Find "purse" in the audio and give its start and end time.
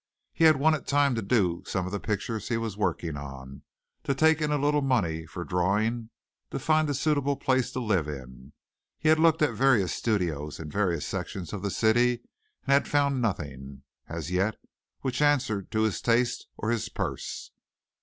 16.89-17.51